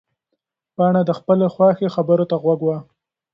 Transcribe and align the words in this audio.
پاڼه 0.75 1.01
د 1.05 1.11
خپلې 1.19 1.47
خواښې 1.53 1.87
خبرو 1.95 2.25
ته 2.31 2.35
غوږ 2.43 2.59
وه. 2.67 2.77